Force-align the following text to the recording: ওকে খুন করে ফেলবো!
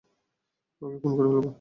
ওকে 0.81 0.97
খুন 1.01 1.11
করে 1.17 1.27
ফেলবো! 1.27 1.49